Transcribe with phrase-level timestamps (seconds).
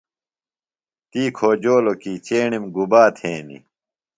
[1.09, 3.57] تی کھوجولو کی چیݨِم گُبا تھینی۔